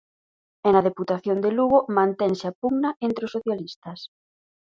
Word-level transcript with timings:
E 0.65 0.67
na 0.73 0.85
Deputación 0.89 1.37
de 1.43 1.51
Lugo 1.57 1.79
mantense 1.97 2.45
a 2.47 2.55
pugna 2.59 2.89
entre 3.07 3.23
os 3.27 3.33
socialistas. 3.35 3.99